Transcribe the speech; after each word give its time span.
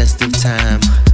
test 0.00 0.22
of 0.22 0.32
time. 0.32 1.09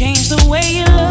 change 0.00 0.30
the 0.30 0.48
way 0.48 0.62
you 0.62 0.84
look. 0.96 1.09